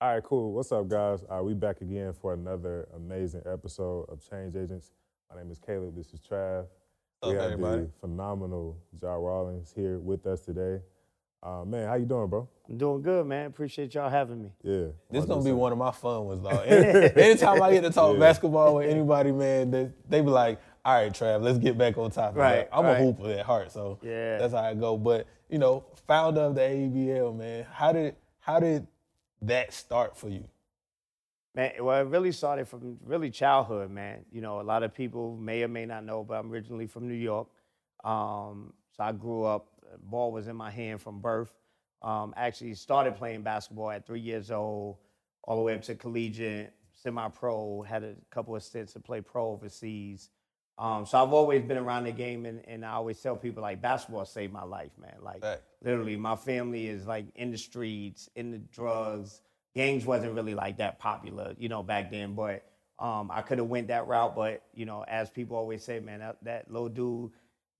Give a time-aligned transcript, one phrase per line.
[0.00, 0.52] All right, cool.
[0.52, 1.24] What's up, guys?
[1.28, 4.92] Uh, we back again for another amazing episode of Change Agents.
[5.30, 5.94] My name is Caleb.
[5.94, 6.64] This is Trav.
[7.20, 7.82] What's we up, have everybody?
[7.82, 10.80] the phenomenal Jah Rawlings here with us today.
[11.42, 12.48] Uh, man, how you doing, bro?
[12.68, 13.46] I'm doing good, man.
[13.46, 14.50] Appreciate y'all having me.
[14.62, 14.86] Yeah.
[15.10, 16.48] This I gonna be one of my fun ones, though.
[16.60, 18.20] Anytime I get to talk Yeah.
[18.20, 22.10] basketball with anybody, man, they, they be like, "All right, Trav, let's get back on
[22.10, 23.00] topic." Right, I'm right.
[23.00, 24.38] a hooper at heart, so Yeah.
[24.38, 24.96] that's how I go.
[24.96, 28.86] But you know, founder of the ABL, man, how did how did
[29.42, 30.44] that start for you?
[31.54, 34.24] Man, well, it really started from really childhood, man.
[34.30, 37.08] You know, a lot of people may or may not know, but I'm originally from
[37.08, 37.48] New York.
[38.04, 39.66] Um, so I grew up,
[40.04, 41.52] ball was in my hand from birth.
[42.02, 44.98] Um, actually started playing basketball at three years old,
[45.42, 49.50] all the way up to collegiate, semi-pro, had a couple of stints to play pro
[49.50, 50.30] overseas.
[50.78, 53.82] Um, so I've always been around the game, and, and I always tell people like
[53.82, 55.16] basketball saved my life, man.
[55.20, 55.42] Like.
[55.82, 59.40] Literally, my family is like in the streets, in the drugs.
[59.74, 62.34] Games wasn't really like that popular, you know, back then.
[62.34, 62.64] But
[62.98, 64.36] um, I could have went that route.
[64.36, 67.30] But you know, as people always say, man, that, that little dude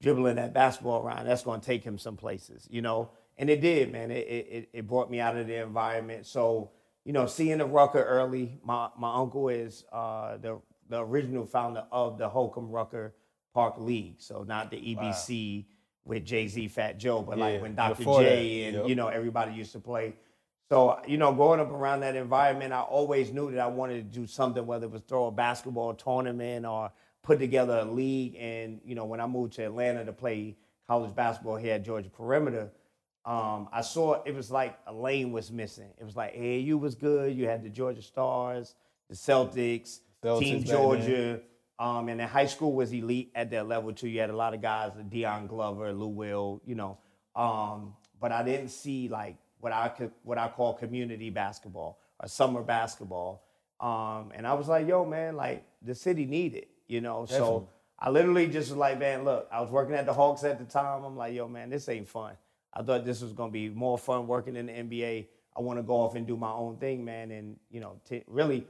[0.00, 3.10] dribbling that basketball around, that's going to take him some places, you know.
[3.36, 4.10] And it did, man.
[4.10, 6.26] It, it it brought me out of the environment.
[6.26, 6.70] So
[7.04, 8.60] you know, seeing the Rucker early.
[8.64, 13.14] My my uncle is uh, the the original founder of the Holcombe Rucker
[13.54, 14.16] Park League.
[14.18, 15.64] So not the EBC
[16.10, 18.02] with Jay Z, Fat Joe, but Yeah, like when Dr.
[18.02, 18.88] J that, and yep.
[18.88, 20.16] you know everybody used to play.
[20.68, 24.18] So you know, growing up around that environment, I always knew that I wanted to
[24.20, 26.90] do something, whether it was throw a basketball tournament or
[27.22, 28.34] put together a league.
[28.40, 30.56] And you know, when I moved to Atlanta to play
[30.88, 32.72] college basketball here at Georgia Perimeter,
[33.24, 35.90] um, I saw it was like a lane was missing.
[35.96, 37.36] It was like AAU was good.
[37.36, 38.74] You had the Georgia Stars,
[39.08, 41.40] the Celtics, Celtics Team Georgia.
[41.80, 44.06] Um, and then high school was elite at that level too.
[44.06, 46.98] You had a lot of guys, like Dion Glover, Lou Will, you know.
[47.34, 52.28] Um, but I didn't see like what I could, what I call community basketball or
[52.28, 53.42] summer basketball.
[53.80, 57.24] Um, and I was like, yo, man, like the city needed, you know.
[57.24, 57.46] Definitely.
[57.46, 60.58] So I literally just was like, man, look, I was working at the Hawks at
[60.58, 61.02] the time.
[61.02, 62.34] I'm like, yo, man, this ain't fun.
[62.74, 65.28] I thought this was gonna be more fun working in the NBA.
[65.56, 67.30] I want to go off and do my own thing, man.
[67.30, 68.66] And you know, t- really,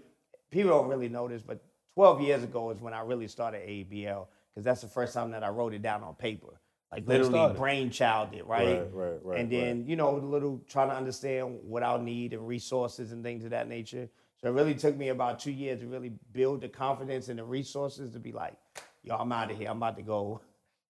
[0.53, 1.61] people don't really know this, but
[1.95, 5.45] 12 years ago is when I really started ABL because that's the first time that
[5.45, 6.61] I wrote it down on paper,
[6.93, 8.81] like literally brainchild it, right?
[8.81, 12.33] Right, right, right, And then you know, a little trying to understand what I'll need
[12.33, 14.09] and resources and things of that nature.
[14.43, 17.45] So it really took me about two years to really build the confidence and the
[17.45, 18.55] resources to be like,
[19.03, 19.69] yo, I'm out of here.
[19.69, 20.41] I'm about to go.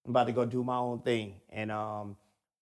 [0.04, 1.34] I'm about to go do my own thing.
[1.50, 2.16] And um,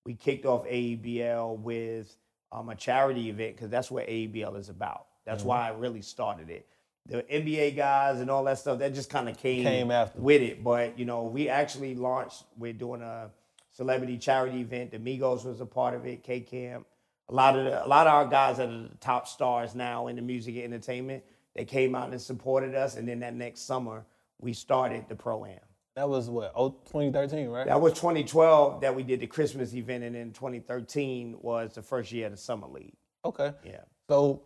[0.04, 2.16] we kicked off AEBL with
[2.50, 5.06] um, a charity event because that's what AEBL is about.
[5.26, 5.48] That's Mm-hmm.
[5.48, 6.66] why I really started it.
[7.08, 10.20] The NBA guys and all that stuff that just kind of came, Came after.
[10.20, 10.62] with it.
[10.62, 12.44] But you know, we actually launched.
[12.58, 13.30] We're doing a
[13.70, 14.90] celebrity charity event.
[14.90, 16.22] The Migos was a part of it.
[16.22, 16.86] K Camp.
[17.30, 20.06] A lot of the, a lot of our guys that are the top stars now
[20.06, 21.22] in the music and entertainment.
[21.54, 22.96] They came out and supported us.
[22.96, 24.04] And then that next summer,
[24.40, 25.58] we started the pro am.
[25.96, 27.66] That was what oh, 2013, right?
[27.66, 32.12] That was 2012 that we did the Christmas event, and then 2013 was the first
[32.12, 32.94] year of the summer league.
[33.24, 33.52] okay.
[33.64, 33.80] Yeah.
[34.08, 34.42] So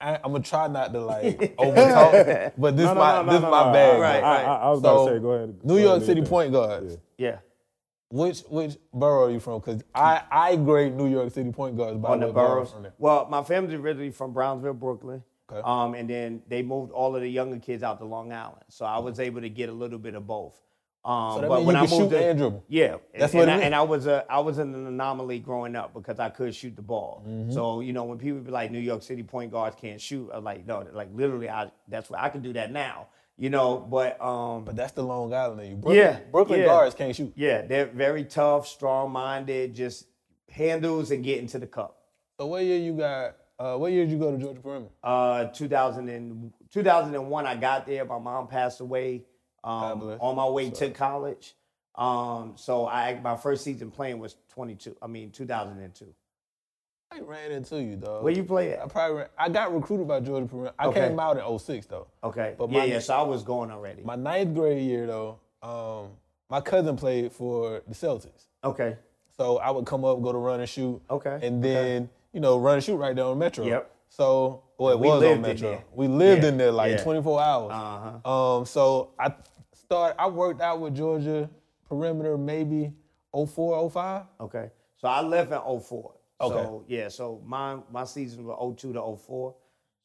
[0.00, 3.32] I, I'm gonna try not to like overtalk, but this No, no, my no, no,
[3.32, 3.72] this no, my no.
[3.72, 4.00] bag.
[4.00, 4.26] Right, though.
[4.26, 5.64] I, I, I was about So, to say, go ahead.
[5.64, 6.98] New go York ahead, City do point guards.
[7.16, 7.28] Yeah.
[7.28, 7.38] Yeah.
[8.10, 9.60] Which which borough are you from?
[9.60, 12.74] Because I I grade New York City point guards by on the boroughs.
[12.98, 15.22] Well, my family's originally from Brownsville, Brooklyn.
[15.50, 15.60] Okay.
[15.64, 18.62] Um, and then they moved all of the younger kids out to Long Island.
[18.68, 20.60] So I was able to get a little bit of both.
[21.04, 22.64] Um, So but when I moved to, and dribble.
[22.68, 25.76] Yeah, That's and, what it I, and I was a I was an anomaly growing
[25.76, 27.22] up because I could shoot the ball.
[27.28, 27.52] Mm-hmm.
[27.52, 30.44] So you know when people be like New York City point guards can't shoot, I'm
[30.44, 33.08] like no, like literally I that's what I can do that now.
[33.36, 35.74] You know, but um, But that's the Long Island of you.
[35.74, 36.66] Brooklyn, Yeah, Brooklyn yeah.
[36.66, 37.32] guards can't shoot.
[37.34, 40.06] yeah, they're very tough, strong minded, just
[40.48, 41.98] handles and get into the cup.
[42.38, 43.36] So what year you got?
[43.58, 44.90] Uh, what year did you go to Georgia Perimeter?
[45.02, 48.04] Uh, 2000 and, 2001, I got there.
[48.04, 49.24] My mom passed away
[49.64, 51.54] um, on my way to college.
[51.96, 54.96] Um, so I my first season playing was 22.
[55.02, 56.06] I mean 2002.
[57.12, 58.22] I ran into you, though.
[58.22, 60.74] Where you play I probably ran, I got recruited by Georgia Perimeter.
[60.78, 61.08] I Okay.
[61.08, 62.08] came out in 06 though.
[62.24, 62.54] Okay.
[62.58, 62.98] But yeah, my- yeah.
[62.98, 64.02] So I was going already.
[64.02, 66.08] My ninth grade year though, um,
[66.50, 68.46] my cousin played for the Celtics.
[68.62, 68.96] okay.
[69.36, 71.00] So I would come up, go to run and shoot.
[71.10, 73.64] Okay, And then, you know, run and shoot right there on Metro.
[73.64, 73.90] Yep.
[74.18, 75.82] So, well, it We was on Metro.
[75.92, 77.02] We lived Yeah, in there like yeah.
[77.02, 77.72] 24 hours.
[77.72, 78.30] Uh-huh.
[78.58, 79.34] Um, so I
[79.74, 81.50] started, I worked out with Georgia
[81.88, 82.92] perimeter maybe
[83.32, 84.22] 04, 05.
[84.40, 84.70] Okay.
[84.98, 86.14] So I left in 04.
[86.40, 86.54] Okay.
[86.54, 89.54] So yeah, so my my season was 02 to 04.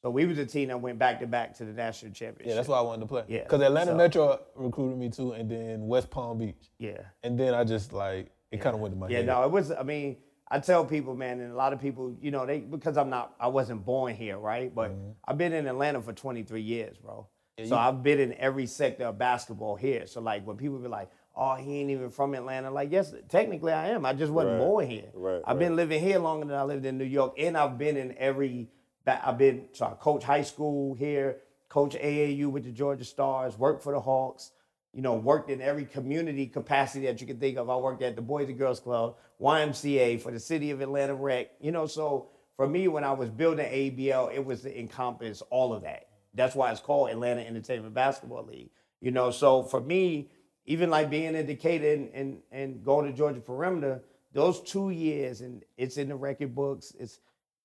[0.01, 2.47] So we was a team that went back to back to the national championship.
[2.49, 3.23] Yeah, that's why I wanted to play.
[3.27, 6.71] Yeah, Because Atlanta so- Metro recruited me too, and then West Palm Beach.
[6.79, 6.97] Yeah.
[7.21, 9.25] And then I just like, it kind of went to my Yeah, head.
[9.27, 9.71] no, it was.
[9.71, 10.17] I mean,
[10.51, 13.35] I tell people, man, and a lot of people, you know, they because I'm not,
[13.39, 14.73] I wasn't born here, right?
[14.73, 15.09] But Mm-hmm.
[15.25, 17.27] I've been in Atlanta for 23 years, bro.
[17.57, 20.07] Yeah, so you- I've been in every sector of basketball here.
[20.07, 23.73] So like when people be like, "Oh, he ain't even from Atlanta," like yes, technically
[23.73, 24.05] I am.
[24.05, 25.09] I just wasn't Right, born here.
[25.13, 27.97] right, I've been living here longer than I lived in New York, and I've been
[27.97, 28.69] in every.
[29.05, 33.81] I've been so I coach high school here, coach AAU with the Georgia Stars, worked
[33.83, 34.51] for the Hawks.
[34.93, 37.69] You know, worked in every community capacity that you can think of.
[37.69, 41.51] I worked at the Boys and Girls Club, YMCA for the City of Atlanta Rec.
[41.61, 45.73] You know, so for me, when I was building ABL, it was to encompass all
[45.73, 46.07] of that.
[46.33, 48.69] That's why it's called Atlanta Entertainment Basketball League.
[48.99, 50.29] You know, so for me,
[50.65, 54.03] even like being in Decatur and, and, and going to Georgia Perimeter,
[54.33, 56.93] those two years, and it's in the record books.
[56.99, 57.19] It's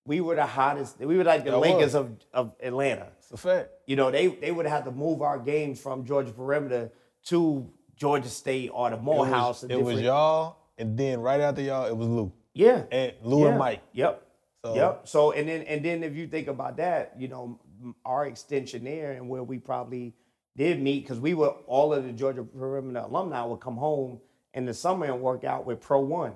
[0.07, 0.99] we were the hottest.
[0.99, 3.09] We were like the Y'all Lakers of, of Atlanta.
[3.19, 3.71] It's a fact.
[3.87, 6.93] You know, they they would have to move our games from Georgia Perimeter
[7.27, 9.63] to Georgia State or the It Morehouse.
[9.63, 12.33] was, and it was y'all, and then right after y'all, it was Lou.
[12.53, 12.85] Yeah.
[12.91, 13.49] And Lou yeah.
[13.51, 13.83] and Mike.
[13.93, 14.27] Yep.
[14.65, 15.09] So- Yep.
[15.09, 17.59] So and then and then if you think about that, you know,
[18.05, 20.15] our extension there and where we probably
[20.57, 24.21] did meet because we were all of the Georgia Perimeter alumni would come home
[24.55, 26.35] in the summer and work out with Pro One.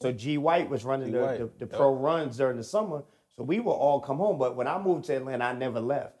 [0.00, 1.72] So G White was running the, White, the, the yep.
[1.72, 3.02] pro runs during the summer.
[3.36, 4.38] So we would all come home.
[4.38, 6.14] But when I moved to Atlanta, I never left.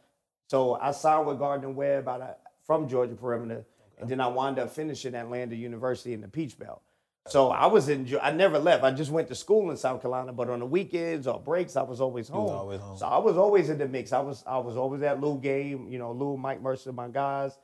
[0.48, 2.36] So I signed with Gardner Webb out of,
[2.66, 3.64] from Georgia Perimeter,
[3.98, 6.82] and then I wound up finishing at Lander University in the Peach Belt.
[7.28, 8.08] So I was in.
[8.22, 8.84] I never left.
[8.84, 11.82] I just went to school in South Carolina, but on the weekends or breaks, I
[11.82, 12.44] was always home.
[12.44, 12.98] was always home.
[12.98, 14.12] So I was always in the mix.
[14.12, 15.88] I was I was always at Lou game.
[15.90, 17.58] You know, Lou, Mike Mercer, my guys.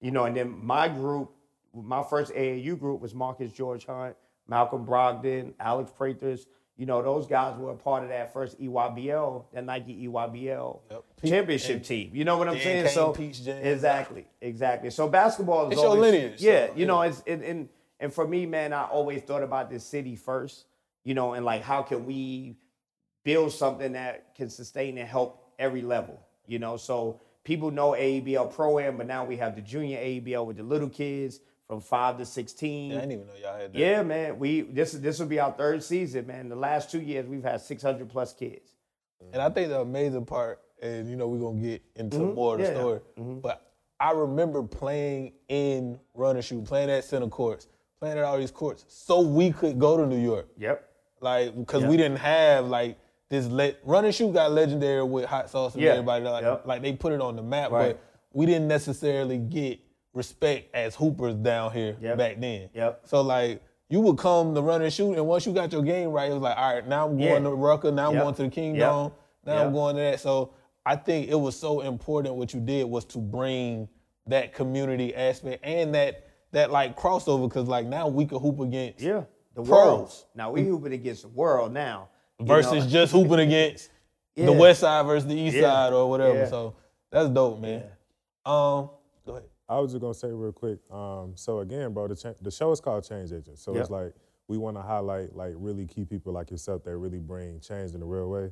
[0.00, 1.32] You know, and then my group,
[1.74, 4.14] my first AAU group was Marcus Georges-Hunt,
[4.46, 6.46] Malcolm Brogdon, Alex Poythress.
[6.78, 11.04] You know, those guys were a part of that first EYBL, that Nike EYBL Yep.
[11.26, 12.10] Championship and team.
[12.14, 12.84] You know what I'm saying?
[12.84, 14.90] came So Peach exactly, exactly.
[14.90, 17.08] So basketball is It's your lineage, Yeah, so, you know, yeah.
[17.08, 20.66] it's and, and and for me, man, I always thought about this city first.
[21.02, 22.56] You know, and like how can we
[23.24, 26.20] build something that can sustain and help every level?
[26.46, 30.46] You know, so people know AABL Pro Am, but now we have the junior AABL
[30.46, 32.92] with the little kids from five to sixteen.
[32.92, 33.78] I didn't even know y'all had that.
[33.78, 34.38] Yeah, man.
[34.38, 36.48] We this this will be our third season, man.
[36.48, 38.74] The last two years we've had six hundred plus kids.
[39.32, 42.54] And I think the amazing part, and you know, we're gonna get into Mhm, more
[42.54, 42.74] of the yeah.
[42.74, 43.00] story.
[43.16, 43.62] But
[44.00, 47.66] I remember playing in run and shoot, playing at center courts,
[48.00, 50.48] playing at all these courts, so we could go to New York.
[50.56, 50.84] Yep.
[51.20, 51.88] Like, because Yeah.
[51.90, 52.96] we didn't have like
[53.28, 55.90] this le- run and shoot got legendary with hot sauce and Yeah.
[55.90, 56.66] everybody like, Yep.
[56.66, 57.94] like they put it on the map, Right.
[57.94, 58.00] but
[58.32, 59.80] we didn't necessarily get
[60.14, 62.18] respect as hoopers down here Yep.
[62.18, 62.70] back then.
[62.74, 63.02] Yep.
[63.04, 66.10] So like you would come to run and shoot, and once you got your game
[66.10, 67.48] right, it was like, all right, now I'm going Yeah.
[67.50, 69.12] to Rucker, now I'm going to the Kingdom, Yep.
[69.46, 70.20] Now I'm going to that.
[70.20, 70.50] So
[70.84, 73.88] I think it was so important what you did was to bring
[74.26, 79.00] that community aspect and that that like crossover because like now we could hoop against
[79.02, 79.24] Yeah.
[79.54, 79.68] The Pros.
[79.70, 80.12] world.
[80.34, 82.08] Now we hooping against the world now.
[82.40, 82.90] versus know?
[82.90, 83.90] just hooping against
[84.36, 85.62] the west side versus the east Yeah.
[85.62, 86.38] side or whatever.
[86.40, 86.46] Yeah.
[86.48, 86.74] So
[87.10, 87.84] that's dope, man.
[88.46, 88.90] Um.
[89.68, 90.78] I was just gonna say real quick.
[90.90, 93.62] Um, so again, bro, the cha- the show is called Change Agents.
[93.62, 94.14] So it's like
[94.48, 98.00] we want to highlight like really key people like yourself that really bring change in
[98.02, 98.50] a real way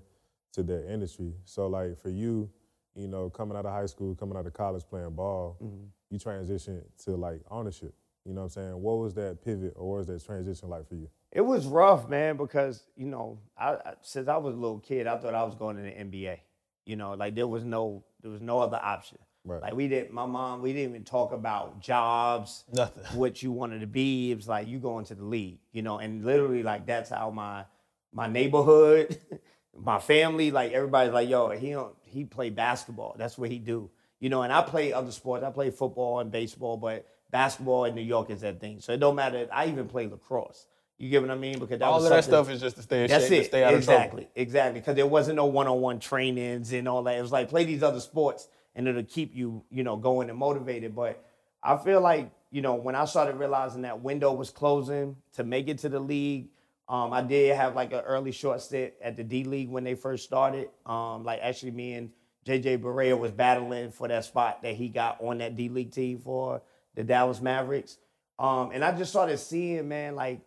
[0.52, 1.32] to their industry.
[1.44, 2.50] So like for you,
[2.94, 5.84] you know, coming out of high school, coming out of college, playing ball, Mm-hmm.
[6.10, 7.94] you transition to like ownership.
[8.26, 8.82] You know what I'm saying?
[8.82, 11.08] What was that pivot or what was that transition like for you?
[11.32, 15.06] It was rough, man, because you know, I, I since I was a little kid,
[15.06, 16.38] I thought I was going to the NBA.
[16.84, 19.18] You know, like there was no there was no other option.
[19.46, 19.62] Right.
[19.62, 20.12] Like we didn't.
[20.12, 23.04] My mom, we didn't even talk about jobs, Nothing.
[23.16, 24.32] what you wanted to be.
[24.32, 27.30] It was like you going to the league, you know, and literally like that's how
[27.30, 27.64] my
[28.12, 29.16] my neighborhood,
[29.78, 33.14] my family, like everybody's like, yo, he don't he play basketball.
[33.16, 33.88] That's what he do,
[34.20, 34.42] you know.
[34.42, 35.44] And I play other sports.
[35.44, 38.80] I play football and baseball, but basketball in New York is that thing.
[38.80, 39.46] So it don't matter.
[39.52, 40.66] I even play lacrosse.
[40.98, 41.58] You get what I mean?
[41.58, 43.44] Because that All was of that stuff is just to stay in that's shape, to
[43.44, 43.46] it.
[43.46, 44.28] stay out of exactly.
[44.34, 44.80] Exactly.
[44.80, 47.18] Because there wasn't no one-on-one trainings and all that.
[47.18, 50.38] It was like play these other sports and it'll keep you, you know, going and
[50.38, 50.94] motivated.
[50.94, 51.24] But
[51.62, 55.66] I feel like, you know, when I started realizing that window was closing to make
[55.66, 56.50] it to the league,
[56.88, 59.96] um, I did have like an early short stint at the D League when they
[59.96, 60.68] first started.
[60.84, 62.10] Um, like actually me and
[62.44, 66.20] JJ Barea was battling for that spot that he got on that D League team
[66.20, 66.62] for
[66.94, 67.98] the Dallas Mavericks.
[68.38, 70.42] Um, and I just started seeing, man, like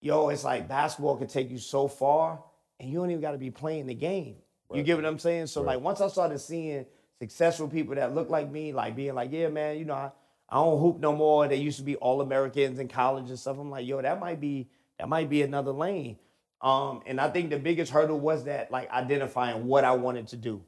[0.00, 2.42] yo, it's like basketball can take you so far,
[2.80, 4.36] and you don't even got to be playing the game.
[4.72, 5.48] You get what I'm saying?
[5.48, 5.74] So Right.
[5.74, 6.86] like once I started seeing
[7.22, 10.10] successful people that look like me, like being like, yeah, man, you know, I,
[10.48, 11.46] I don't hoop no more.
[11.46, 13.58] They used to be all Americans in college and stuff.
[13.60, 16.16] I'm like, yo, that might be that might be another lane.
[16.60, 20.36] Um, and I think the biggest hurdle was that like identifying what I wanted to
[20.36, 20.62] do.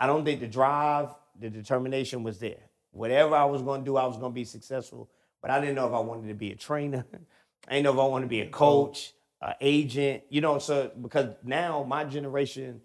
[0.00, 2.58] I don't think the drive, the determination was there.
[2.90, 5.08] Whatever I was going to do, I was going to be successful.
[5.40, 7.06] But I didn't know if I wanted to be a trainer.
[7.68, 9.12] I didn't know if I wanted to be a coach.
[9.42, 10.58] an agent, you know.
[10.58, 12.80] So because now my generation,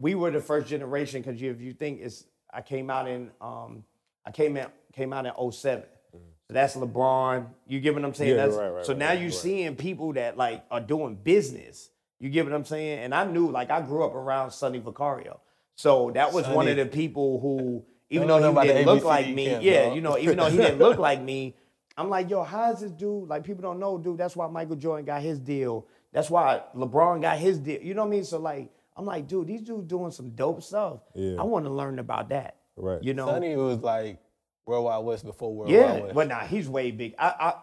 [0.00, 1.20] we were the first generation.
[1.20, 2.24] Because if you think it's,
[2.58, 3.84] I came out in, um,
[4.26, 5.84] I came in came out in 07.
[6.12, 7.46] So that's LeBron.
[7.68, 8.30] You get what I'm saying?
[8.30, 9.38] Yeah, that's, right, right, so right, now right, you're right.
[9.38, 11.90] seeing people that like are doing business.
[12.18, 12.98] You get what I'm saying?
[12.98, 15.38] And I knew, like, I grew up around Sonny Vaccaro.
[15.76, 19.28] So that was one of the people who, even though he didn't look ABCD like
[19.28, 19.94] me, camp, yeah, dog.
[19.94, 21.54] you know, even though he didn't look like me,
[21.96, 23.28] I'm like, yo, how's this dude?
[23.28, 24.18] Like, people don't know, dude.
[24.18, 25.86] That's why Michael Jordan got his deal.
[26.12, 27.80] That's why LeBron got his deal.
[27.80, 28.24] You know what I mean?
[28.24, 30.98] So, like, I'm like, dude, these dudes doing some dope stuff.
[31.14, 31.36] Yeah.
[31.38, 32.56] I want to learn about that.
[32.76, 33.02] Right.
[33.02, 33.26] You know?
[33.26, 34.18] Sonny was like
[34.66, 36.14] World Wide Wes before World Yeah, Wide West.
[36.14, 37.14] but nah, he's way big.
[37.18, 37.54] I, I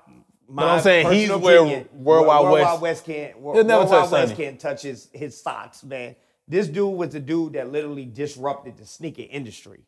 [0.47, 3.39] my I'm saying he's personal where opinion, World Wide Wes- Wide West can't.
[3.39, 4.45] World, He'll never World touch Wide West Sonny.
[4.45, 6.15] can't touch his his socks, man.
[6.47, 9.81] This dude was the dude that literally disrupted the sneaker industry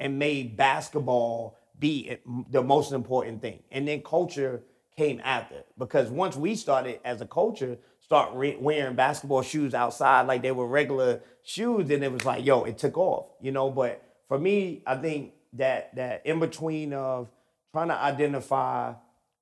[0.00, 2.16] and made basketball be
[2.50, 3.62] the most important thing.
[3.70, 4.62] And then culture
[4.96, 10.26] came after because once we started as a culture start re- wearing basketball shoes outside
[10.26, 13.70] like they were regular shoes, and it was like, yo, it took off, you know.
[13.70, 17.30] But for me, I think that that in between of
[17.72, 18.92] trying to identify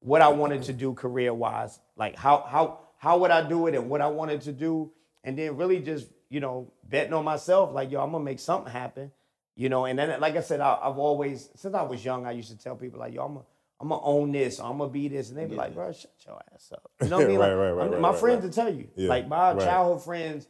[0.01, 3.75] what I wanted to do career wise, like how how how would I do it
[3.75, 4.93] and what I wanted to do,
[5.25, 8.73] and then really just you know betting on myself, like yo, I'm gonna make something
[8.73, 9.11] happen,
[9.57, 9.87] you know.
[9.87, 12.59] And then like I said, I, I've always since I was young, I used to
[12.59, 13.47] tell people like yo, I'm gonna
[13.83, 16.41] I'm gonna own this, I'm gonna be this, and they be like, bro, shut your
[16.55, 16.89] ass up.
[17.03, 17.39] You know what I mean?
[17.41, 18.45] Right, Like, right, right, right, my right, friends right.
[18.45, 20.47] will tell you, Yeah, like my childhood friends,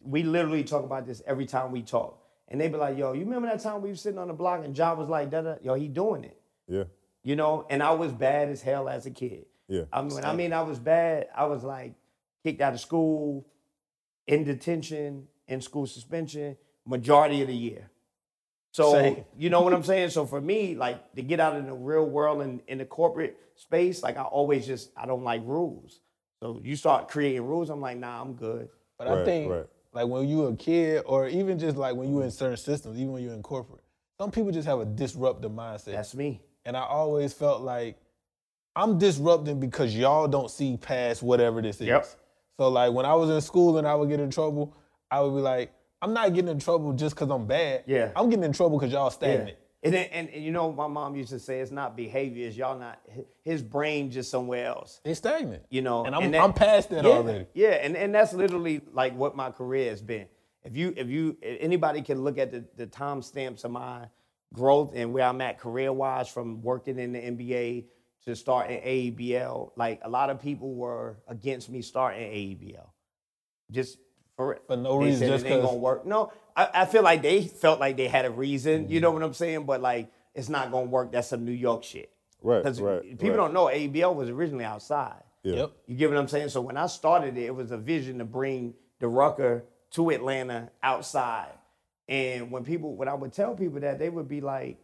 [0.00, 2.22] we literally talk about this every time we talk.
[2.46, 4.64] And they be like, yo, you remember that time we were sitting on the block
[4.64, 6.84] and John was like, da da, yo, he doing it Yeah.
[7.22, 9.46] you know, and I was bad as hell as a kid.
[9.66, 9.82] Yeah.
[9.92, 11.94] I mean, I mean I was bad, I was like
[12.44, 13.44] kicked out of school,
[14.28, 16.56] in detention, in school suspension,
[16.86, 17.90] majority of the year.
[18.78, 19.24] So Same.
[19.36, 20.10] you know what I'm saying?
[20.10, 23.36] So for me, like to get out in the real world and in the corporate
[23.56, 25.98] space, like I always just I don't like rules.
[26.40, 28.68] So you start creating rules, I'm like, nah, I'm good.
[28.96, 29.66] But I think right.
[29.92, 33.00] like when you were a kid or even just like when you in certain systems,
[33.00, 33.82] even when you're in corporate,
[34.16, 35.86] some people just have a disruptive mindset.
[35.86, 36.40] That's me.
[36.64, 37.98] and I always felt like
[38.76, 41.88] I'm disrupting because y'all don't see past whatever this is.
[41.88, 42.06] Yep.
[42.60, 44.72] So like when I was in school and I would get in trouble,
[45.10, 47.84] I would be like, I'm not getting in trouble just because I'm bad.
[47.86, 48.12] Yeah.
[48.14, 49.56] I'm getting in trouble because y'all stagnant.
[49.82, 52.56] And, then, and and you know, my mom used to say it's not behavior, it's
[52.56, 53.00] y'all not
[53.44, 55.00] his brain just somewhere else.
[55.04, 55.62] They stagnant.
[55.70, 57.46] you know And I'm that- I'm past that yeah, already.
[57.54, 60.26] yeah and, and that's literally like what my career has been
[60.64, 64.06] if you if you if anybody can look at the, the time stamps of my
[64.52, 67.84] growth and where i'm at career wise from working in the nba
[68.24, 72.88] to starting aebl like a lot of people were against me starting aebl
[73.70, 73.98] just
[74.38, 76.86] for For no they reason, said just it ain't 'cause- gonna work no I, I
[76.86, 79.20] feel like they felt like they had a reason you know mm-hmm.
[79.20, 82.62] what i'm saying but like it's not gonna work that's some new york shit Right.
[82.62, 83.02] because right.
[83.02, 83.36] people right.
[83.36, 85.22] don't know ABL was originally outside.
[85.42, 85.54] Yeah.
[85.56, 85.72] Yep.
[85.88, 86.50] You get what I'm saying?
[86.50, 90.70] So when I started it, it was a vision to bring the Rucker to Atlanta
[90.82, 91.50] outside.
[92.08, 94.78] And when people, when I would tell people that, they would be like,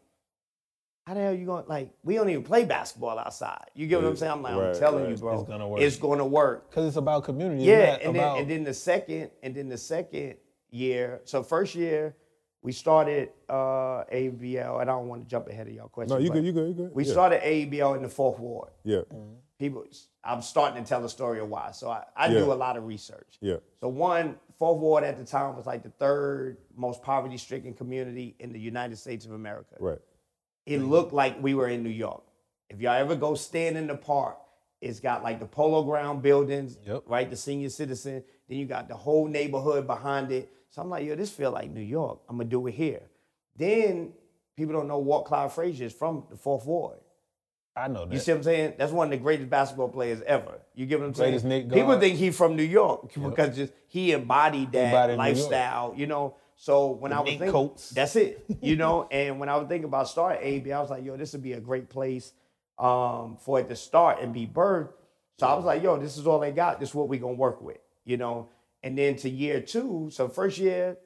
[1.07, 1.65] "How the hell you going?
[1.67, 4.33] Like, we don't even play basketball outside." You get what I'm saying?
[4.33, 5.81] I'm like, Right, I'm telling you, bro, It's gonna work.
[5.81, 6.71] It's gonna work.
[6.71, 7.65] Because it's about community.
[7.65, 10.37] Yeah, and about, then and then the second and then the second
[10.71, 11.21] year.
[11.25, 12.17] So first year
[12.63, 16.17] we started uh, ABL, and I don't want to jump ahead of y'all question.
[16.17, 16.45] No, you good.
[16.45, 16.69] You good.
[16.69, 16.95] You good.
[16.95, 17.13] We yeah.
[17.13, 19.03] started ABL in the fourth ward Yeah.
[19.59, 19.85] people
[20.25, 22.87] i'm starting to tell the story of why so i, I do a lot of
[22.87, 23.57] research Yeah.
[23.81, 28.35] so one fourth ward at the time was like the third most poverty stricken community
[28.41, 29.99] in the united states of america Right.
[30.67, 32.23] It looked like we were in new york
[32.71, 34.39] if y'all ever go stand in the park
[34.81, 37.03] it's got like the polo ground buildings Yep.
[37.07, 41.05] right the senior citizen then you got the whole neighborhood behind it so i'm like
[41.07, 43.03] yo this feel like new york i'm gonna do it here
[43.57, 44.13] then
[44.57, 46.99] people don't know walt clyde frazier is from the fourth ward
[47.77, 48.15] I know that.
[48.15, 48.75] you see what I'm saying?
[48.79, 50.61] That's one of the greatest basketball players ever.
[50.77, 51.67] You get what I'm Greatest saying?
[51.67, 56.07] Knick People think he's from New York because just he embodied that Embodied lifestyle, you
[56.07, 56.37] know.
[56.57, 57.91] So when I was mink thinking, coats.
[57.91, 59.09] that's it, you know.
[59.11, 61.53] and when I was thinking about starting AB, I was like, yo, this would be
[61.53, 62.33] a great place
[62.79, 64.93] um, for it to start and be birthed.
[65.39, 66.79] So I was like, yo, this is all they got.
[66.79, 68.49] This is what we gonna work with, you know.
[68.83, 70.97] And then to year two, so first year,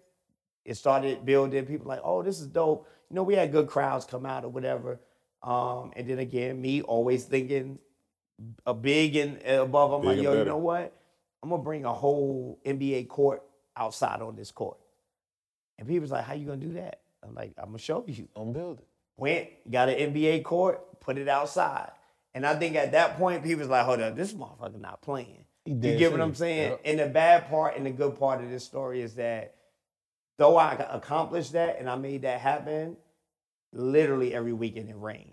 [0.64, 1.64] it started building.
[1.64, 2.86] People like, oh, this is dope.
[3.08, 5.00] You know, we had good crowds come out or whatever.
[5.42, 7.78] Um, and then again, me always thinking
[8.66, 9.92] a big and above.
[9.92, 10.92] I'm Big like, and yo, you know what?
[11.42, 13.42] I'm gonna bring a whole NBA court
[13.76, 14.76] outside on this court.
[15.78, 17.00] And people's like, how you gonna do that?
[17.22, 18.28] I'm like, I'm gonna show you.
[18.36, 18.84] I'm building.
[19.16, 21.90] Went, got an NBA court, put it outside.
[22.34, 25.44] And I think at that point, people's like, hold up, this motherfucker not playing.
[25.64, 26.70] He You get what I'm saying?
[26.70, 26.80] Yep.
[26.84, 29.54] And the bad part and the good part of this story is that
[30.36, 32.96] though I accomplished that and I made that happen,
[33.72, 35.32] literally every weekend it rained.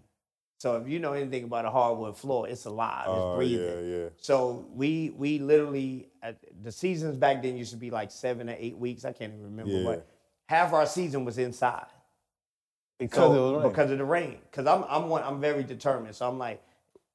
[0.58, 3.66] So if you know anything about a hardwood floor, it's alive, it's Oh, breathing.
[3.90, 4.10] yeah, yeah.
[4.18, 8.56] So we we literally at, the seasons back then used to be like seven or
[8.58, 9.06] eight weeks.
[9.06, 9.84] I can't even remember, Yeah.
[9.84, 10.08] but
[10.48, 11.88] half our season was inside
[13.00, 13.70] because So- was raining.
[13.70, 14.40] because of the rain.
[14.50, 16.16] Because I'm I'm one, I'm very determined.
[16.16, 16.62] So I'm like,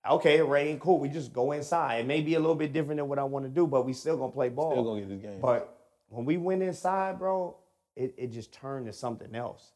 [0.08, 0.99] okay, it rain, cool.
[0.99, 2.00] We just go inside.
[2.00, 3.92] It may be a little bit different than what I want to do, but we
[3.92, 4.72] still gonna play ball.
[4.72, 5.40] Still gonna get this game.
[5.40, 5.76] But
[6.08, 7.56] when we went inside, bro,
[7.96, 9.72] it, it just turned to something else.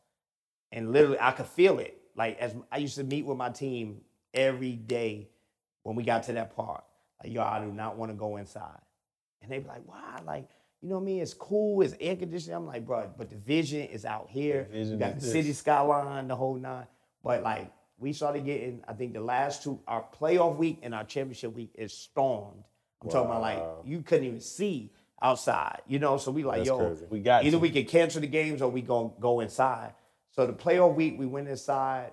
[0.72, 2.00] And literally, I could feel it.
[2.16, 4.00] Like as I used to meet with my team
[4.32, 5.28] every day
[5.82, 6.84] when we got to that part.
[7.22, 8.80] Like, yo, I do not want to go inside.
[9.42, 10.20] And they be like, why?
[10.24, 10.48] Like,
[10.84, 11.22] you know what I mean?
[11.22, 12.56] It's cool, it's air conditioning.
[12.56, 14.68] I'm like, bro, but the vision is out here.
[14.70, 15.32] You got the this.
[15.32, 16.86] city skyline, the whole nine.
[17.22, 21.04] But like we started getting, I think the last two, our playoff week and our
[21.04, 22.64] championship week is stormed.
[23.02, 26.18] I'm talking about like you couldn't even see outside, you know.
[26.18, 27.06] So we like, That's yo, crazy.
[27.08, 27.60] We got either to.
[27.60, 29.94] we can cancel the games or we gonna go inside.
[30.32, 32.12] So the playoff week, we went inside,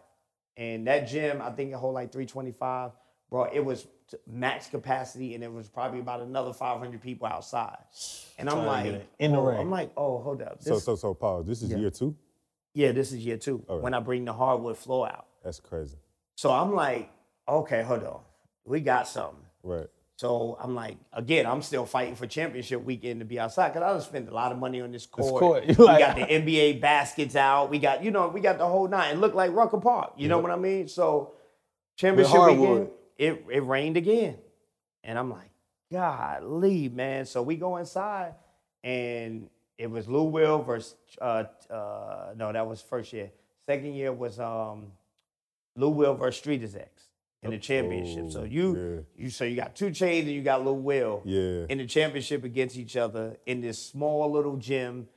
[0.56, 2.92] and that gym, I think it hold like 325.
[3.32, 3.88] Bro, it was
[4.28, 7.78] max capacity, and it was probably about another 500 people outside.
[8.38, 9.60] And I'm Trying like, in the oh, rain.
[9.62, 10.58] I'm like, oh, hold up.
[10.62, 11.46] So This- so so pause.
[11.46, 11.78] This is Yeah.
[11.78, 12.16] year two.
[12.74, 13.82] yeah, this is year two Okay.
[13.82, 15.28] when I bring the hardwood floor out.
[15.44, 15.98] That's crazy.
[16.36, 17.10] So I'm like,
[17.48, 18.20] okay, hold on,
[18.66, 19.44] we got something.
[19.64, 19.88] Right.
[20.18, 23.92] So I'm like, again, I'm still fighting for championship weekend to be outside because I
[23.94, 25.66] done spent a lot of money on this court.
[25.66, 25.78] This court.
[25.80, 27.70] We like- got the NBA baskets out.
[27.70, 29.16] We got, you know, we got the whole nine.
[29.16, 30.14] It looked like Rucker Park.
[30.18, 30.88] You know what I mean?
[30.90, 31.32] So
[31.98, 34.38] championship weekend, it, it rained again.
[35.04, 35.50] And I'm like,
[35.92, 37.26] golly, man.
[37.26, 38.34] So we go inside
[38.84, 43.32] and it was Lou Will versus, uh, uh, no, that was first year.
[43.66, 44.88] Second year was um,
[45.76, 46.90] Lou Will versus Street is X
[47.44, 48.32] in the championship.
[48.32, 51.66] So Oh, you, you, so you got 2 Chainz and you got Lou Will Yeah.
[51.70, 55.08] in the championship against each other in this small little gym.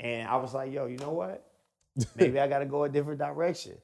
[0.00, 1.44] And I was like, yo, you know what?
[2.16, 3.74] Maybe I got to go a different direction.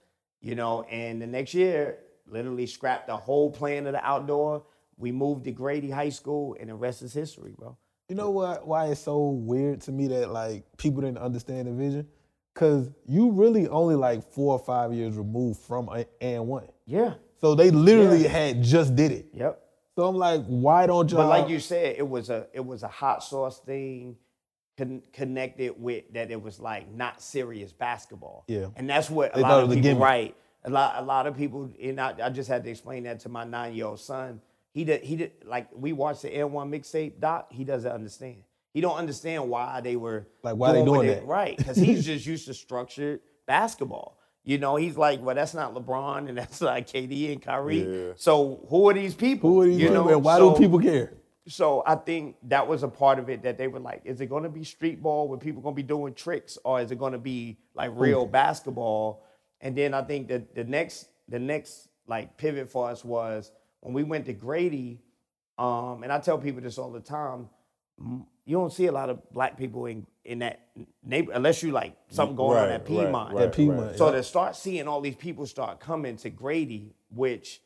[0.40, 4.64] You know, and the next year, literally scrapped the whole plan of the outdoor.
[4.96, 7.76] We moved to Grady High School, and the rest is history, bro.
[8.08, 8.66] You know what?
[8.66, 12.06] Why it's so weird to me that like people didn't understand the vision?
[12.54, 16.68] Cause you really only like four or five years removed from AND1.
[16.86, 17.14] Yeah.
[17.40, 18.28] So they literally Yeah.
[18.28, 19.26] had just did it.
[19.32, 19.60] Yep.
[19.96, 21.22] So I'm like, why don't y'all?
[21.22, 24.16] But like you said, it was a it was a hot sauce thing
[24.78, 28.44] con- connected with that it was like not serious basketball.
[28.46, 28.66] Yeah.
[28.76, 30.36] And that's what a They lot of people right.
[30.66, 33.28] A lot a lot of people and I, I just had to explain that to
[33.28, 34.40] my nine year old son.
[34.72, 38.38] He did he did like we watched the AND1 mixtape doc, he doesn't understand.
[38.72, 41.26] He don't understand why they were Like, why they doing they- that?
[41.26, 41.56] Right.
[41.56, 44.18] Because he's just used to structured basketball.
[44.42, 47.78] You know, he's like, well, that's not LeBron and that's not KD and Kyrie.
[48.08, 48.12] Yeah.
[48.16, 49.50] So who are these people?
[49.50, 50.10] who are these you people know?
[50.10, 51.12] and why So- do people care?
[51.46, 54.26] so I think that was a part of it that they were like, is it
[54.26, 56.98] going to be street ball where people going to be doing tricks, or is it
[56.98, 59.23] going to be like real basketball?
[59.64, 63.50] And then I think that the next the next like pivot for us was
[63.80, 65.00] when we went to Grady.
[65.58, 67.48] Um, and I tell people this all the time.
[68.46, 70.60] You don't see a lot of black people in in that
[71.02, 73.34] neighbor unless you like something going on at right, Piedmont.
[73.34, 73.98] right, That Piedmont, right.
[73.98, 74.16] So yeah.
[74.16, 77.60] to start seeing all these people start coming to Grady, which,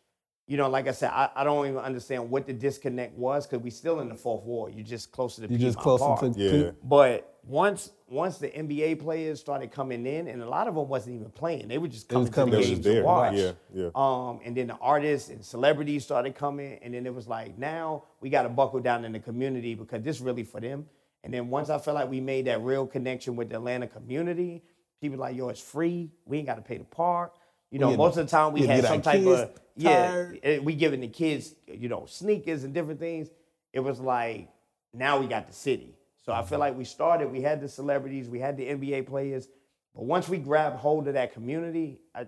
[0.46, 3.62] you know, like I said, I, I don't even understand what the disconnect was because
[3.62, 4.74] we still in the fourth ward.
[4.74, 6.34] You're just closer to You just Piedmont closer Park.
[6.34, 6.50] to, Yeah.
[6.50, 10.88] to But once once the NBA players started coming in, and a lot of them
[10.88, 13.04] wasn't even playing, they were just was coming to the games to there.
[13.04, 13.34] watch.
[13.34, 13.90] Yeah, yeah.
[13.94, 18.04] Um, and then the artists and celebrities started coming, and then it was like, now
[18.20, 20.86] we got to buckle down in the community because this really for them.
[21.24, 24.62] And then once I felt like we made that real connection with the Atlanta community,
[25.00, 26.10] people like, yo, it's free.
[26.24, 27.34] We ain't got to pay the park.
[27.70, 30.40] You know, most of the time we had some type of yeah, tired.
[30.42, 33.28] eh, we giving the kids, you know, sneakers and different things.
[33.72, 34.48] It was like
[34.94, 35.97] now we got the city.
[36.28, 39.48] So I feel like we started, we had the celebrities, we had the NBA players,
[39.94, 42.26] but once we grabbed hold of that community, I,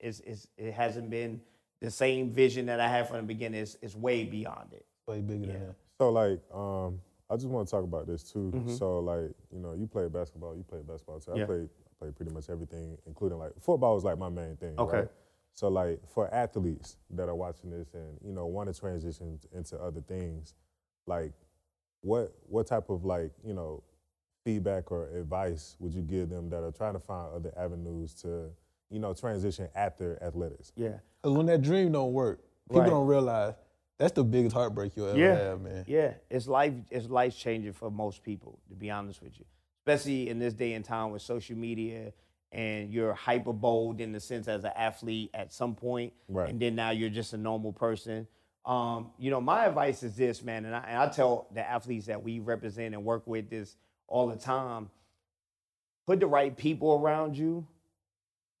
[0.00, 1.40] it's, it's, it hasn't been
[1.80, 3.60] the same vision that I had from the beginning.
[3.60, 4.84] It's, it's way beyond it.
[5.06, 5.74] way bigger than that.
[6.00, 8.50] So like, um, I just want to talk about this too.
[8.52, 8.74] Mm-hmm.
[8.74, 11.30] So like, you know, you play basketball, you play basketball too.
[11.30, 11.46] I Yeah.
[11.46, 14.74] played, I played pretty much everything, including like football was like my main thing.
[14.80, 14.96] Okay.
[14.96, 15.08] right?
[15.54, 19.78] So like for athletes that are watching this and you know want to transition into
[19.80, 20.54] other things,
[21.06, 21.32] like
[22.02, 23.82] what what type of like you know
[24.44, 28.50] feedback or advice would you give them that are trying to find other avenues to
[28.90, 30.72] you know transition after athletics?
[30.76, 30.98] Yeah.
[31.22, 32.90] Cause when that dream don't work, people Right.
[32.90, 33.54] don't realize
[33.98, 35.36] that's the biggest heartbreak you'll ever Yeah.
[35.36, 35.84] have, man.
[35.86, 36.74] Yeah, it's life.
[36.90, 39.44] It's life changing for most people, to be honest with you.
[39.86, 42.12] Especially in this day and time with social media,
[42.50, 46.50] and you're hyper bold in the sense as an athlete at some point, Right.
[46.50, 48.26] and then now you're just a normal person.
[48.64, 52.06] Um, you know, my advice is this, man, and I, and I tell the athletes
[52.06, 54.90] that we represent and work with this all the time:
[56.06, 57.66] put the right people around you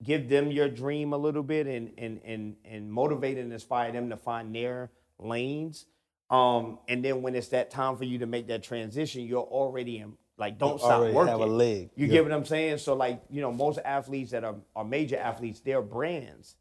[0.02, 4.10] give them your dream a little bit and and and and motivate and inspire them
[4.10, 5.86] to find their lanes.
[6.30, 9.98] Um, and then when it's that time for you to make that transition, you're already
[9.98, 11.30] in like don't stop already working.
[11.30, 11.90] have a leg.
[11.94, 12.78] You get what I'm saying?
[12.78, 16.56] So like, you know, most athletes that are, are major athletes, they're brands.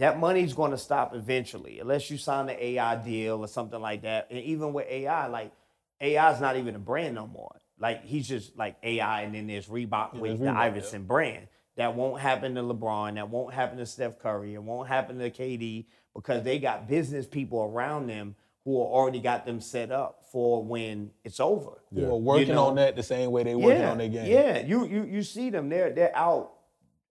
[0.00, 4.02] That money's going to stop eventually, unless you sign an AI deal or something like
[4.02, 4.28] that.
[4.30, 5.52] And even with AI, like
[6.00, 7.54] AI is not even a brand no more.
[7.78, 11.48] Like he's just like AI, and then there's Reebok with there's the Reebok, Iverson brand.
[11.76, 13.16] That won't happen to LeBron.
[13.16, 14.54] That won't happen to Steph Curry.
[14.54, 15.84] It won't happen to KD
[16.14, 21.10] because they got business people around them who already got them set up for when
[21.24, 21.82] it's over.
[21.94, 22.68] Who are working know?
[22.68, 24.30] on that the same way they working on their game.
[24.30, 25.68] Yeah, you you you see them.
[25.68, 26.52] They're they're out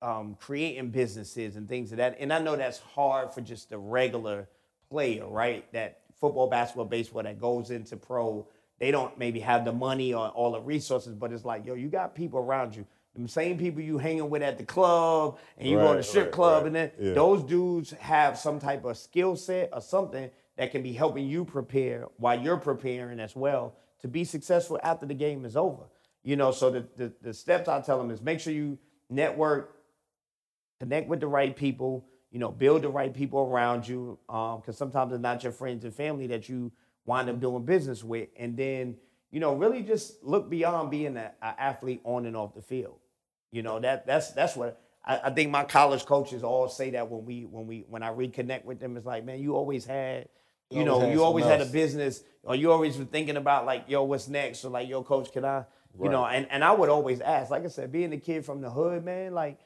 [0.01, 2.17] um, creating businesses and things of that.
[2.19, 4.47] And I know that's hard for just the regular
[4.89, 5.71] player, right?
[5.73, 8.47] That football, basketball, baseball that goes into pro.
[8.79, 11.89] They don't maybe have the money or all the resources, but it's like, yo, you
[11.89, 12.85] got people around you.
[13.15, 16.03] The same people you hanging with at the club and you go to Right, the
[16.03, 16.67] strip right, club right.
[16.67, 17.13] and then Yeah.
[17.13, 21.43] those dudes have some type of skill set or something that can be helping you
[21.43, 25.83] prepare while you're preparing as well to be successful after the game is over.
[26.23, 28.77] You know, so the, the, the steps I tell them is make sure you
[29.09, 29.75] network,
[30.79, 34.17] connect with the right people, you know, build the right people around you.
[34.29, 36.71] Um, because sometimes it's not your friends and family that you
[37.05, 38.29] wind up doing business with.
[38.37, 38.97] And then,
[39.31, 42.97] you know, really just look beyond being an athlete on and off the field.
[43.51, 47.09] You know, that that's that's what I, I think my college coaches all say that
[47.09, 50.29] when we when we when I reconnect with them, it's like, man, you always had,
[50.69, 53.37] you, You know, always you always something had a business, or you always were thinking
[53.37, 54.63] about like, yo, what's next?
[54.63, 55.65] Or like, yo, coach, can I,
[55.99, 58.61] you know, and, and I would always ask, like I said, being a kid from
[58.61, 59.57] the hood, man, like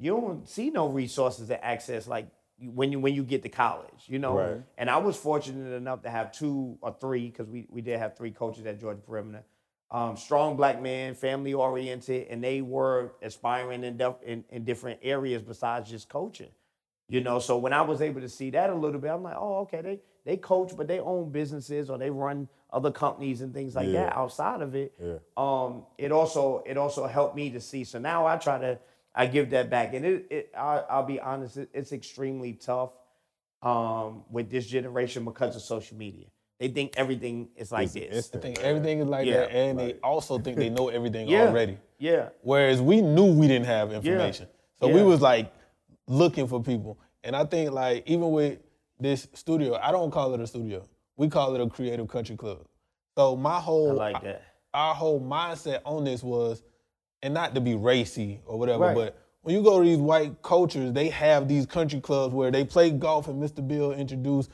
[0.00, 2.26] you don't see no resources to access like
[2.58, 4.36] when you when you get to college, you know.
[4.38, 4.62] Right.
[4.78, 8.16] And I was fortunate enough to have two or three because we we did have
[8.16, 9.44] three coaches at Georgia Perimeter.
[9.92, 15.00] Um, strong black men, family oriented, and they were aspiring in, def- in in different
[15.02, 16.50] areas besides just coaching.
[17.08, 19.36] You know, so when I was able to see that a little bit, I'm like,
[19.36, 23.52] oh, okay, they they coach, but they own businesses or they run other companies and
[23.52, 24.04] things like Yeah.
[24.04, 24.92] that outside of it.
[25.02, 25.14] Yeah.
[25.36, 27.82] Um, it also it also helped me to see.
[27.84, 28.78] So now I try to
[29.14, 32.90] I give that back, and it, it I, I'll be honest, it, it's extremely tough
[33.62, 36.26] um, with this generation because of social media.
[36.58, 38.04] They think everything is like It's this.
[38.12, 38.42] I instant.
[38.42, 39.40] think everything is like Yeah.
[39.40, 41.48] that, and they also think they know everything Yeah.
[41.48, 41.78] already.
[41.98, 44.46] Yeah, Whereas we knew we didn't have information,
[44.80, 45.52] so we was like
[46.06, 46.98] looking for people.
[47.22, 48.58] And I think like even with
[48.98, 50.88] this studio, I don't call it a studio.
[51.16, 52.64] We call it a creative country club.
[53.18, 54.42] So my whole I whole like that.
[54.72, 56.62] our whole mindset on this was,
[57.22, 58.94] and not to be racy or whatever, Right.
[58.94, 62.64] but when you go to these white cultures, they have these country clubs where they
[62.64, 63.66] play golf and Mr.
[63.66, 64.50] Bill introduced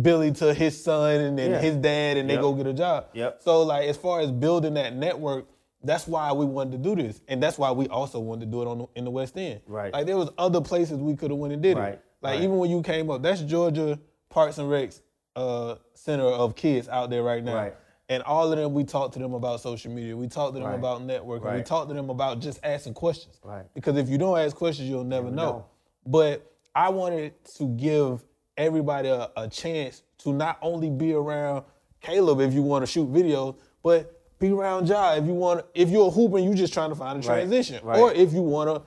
[0.00, 1.60] Billy to his son and then Yeah.
[1.60, 3.06] his dad and they go get a job.
[3.14, 3.42] Yep.
[3.42, 5.46] So like as far as building that network,
[5.82, 7.20] that's why we wanted to do this.
[7.28, 9.60] And that's why we also wanted to do it on the, in the West End.
[9.66, 9.92] Right.
[9.92, 12.02] Like there was other places we could have went and did Right, it.
[12.20, 12.42] Like right.
[12.42, 15.00] even when you came up, that's Georgia Parks and Recs
[15.36, 17.54] uh, Center of Kids out there right now.
[17.54, 17.74] Right.
[18.08, 20.16] And all of them, we talked to them about social media.
[20.16, 20.78] We talked to them Right.
[20.78, 21.42] about networking.
[21.42, 21.66] We Right.
[21.66, 23.40] talked to them about just asking questions.
[23.42, 23.64] Right.
[23.74, 25.42] Because if you don't ask questions, you'll never, know.
[25.44, 25.64] know.
[26.06, 28.24] But I wanted to give
[28.56, 31.64] everybody a, a chance to not only be around
[32.00, 35.64] Caleb if you want to shoot videos, but be around Jah if you want.
[35.74, 37.38] If you're a hooper and you just trying to find a Right.
[37.38, 37.98] transition, Right.
[37.98, 38.82] or if you want to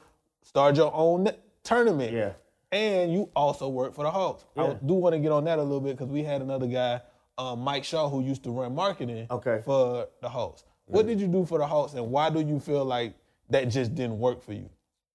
[0.48, 2.14] start your own ne- tournament.
[2.14, 2.32] Yeah.
[2.72, 4.46] And you also work for the Hawks.
[4.56, 7.02] I do want to get on that a little bit because we had another guy,
[7.40, 9.62] um, Mike Shaw, who used to run marketing Okay.
[9.66, 10.66] for the Hawks.
[10.86, 13.14] What did you do for the Hawks, and why do you feel like
[13.50, 14.70] that just didn't work for you?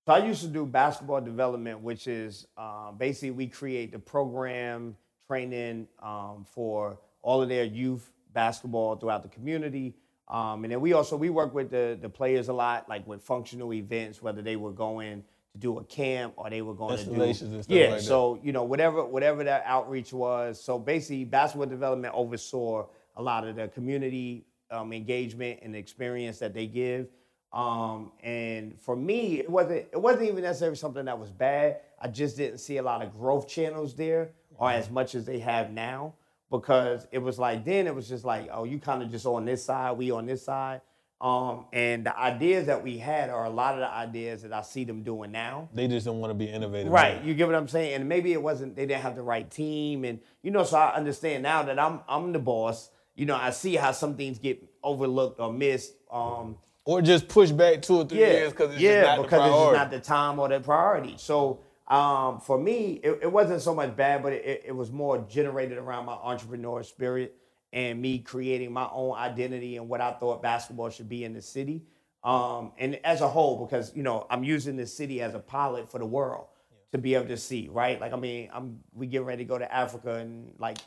[0.07, 4.97] So I used to do basketball development, which is um, basically we create the program
[5.27, 9.95] training um, for all of their youth basketball throughout the community.
[10.29, 13.23] Um, and then we also we work with the the players a lot, like with
[13.23, 17.05] functional events, whether they were going to do a camp or they were going to
[17.05, 17.87] do Installations and stuff yeah.
[17.87, 18.05] like that.
[18.05, 20.63] so you know whatever whatever that outreach was.
[20.63, 22.87] So basically, basketball development oversaw
[23.17, 27.09] a lot of the community um, engagement and experience that they give.
[27.53, 31.79] Um, and for me, it wasn't it wasn't even necessarily something that was bad.
[32.01, 35.39] I just didn't see a lot of growth channels there, or as much as they
[35.39, 36.15] have now,
[36.51, 39.45] because it was like then it was just like, oh, you kind of just on
[39.45, 40.81] this side, we on this side.
[41.25, 44.61] Um, and the ideas that we had are a lot of the ideas that I
[44.61, 45.71] see them doing now.
[45.73, 46.93] They just don't want to be innovative.
[46.93, 49.51] Right, you get what I'm saying, and maybe it wasn't they didn't have the right
[49.51, 52.91] team, and you know, so I understand now that I'm I'm the boss.
[53.15, 55.95] You know, I see how some things get overlooked or missed.
[56.13, 59.23] Um, Or just pushed back two or three yeah, years because it's yeah, just not
[59.23, 61.15] because the it's just not the time or the priority.
[61.17, 65.25] So um, for me, it, it wasn't so much bad, but it, it was more
[65.27, 67.35] generated around my entrepreneur spirit
[67.75, 71.43] and me creating my own identity and what I thought basketball should be in the
[71.43, 71.83] city.
[72.23, 75.91] um, and as a whole, because you know I'm using this city as a pilot
[75.91, 76.47] for the world
[76.93, 78.01] to be able to see, right?
[78.01, 80.79] Like I mean, I'm we get ready to go to Africa in like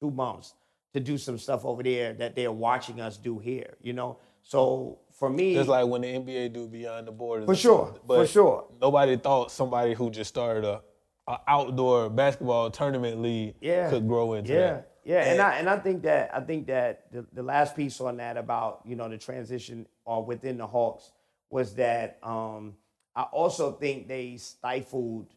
[0.00, 0.54] two months
[0.94, 4.18] to do some stuff over there that they're watching us do here, you know.
[4.42, 7.46] So for me, Just like when the NBA do Beyond the Borders.
[7.46, 8.68] For sure, for sure.
[8.80, 10.80] Nobody thought somebody who just started a,
[11.28, 14.95] a outdoor basketball tournament league yeah, could grow into yeah, that.
[15.06, 18.16] Yeah, and, I and I think that I think that the, the last piece on
[18.16, 21.12] that about you know the transition or within the Hawks
[21.48, 22.74] was that um,
[23.14, 25.28] I also think they stifled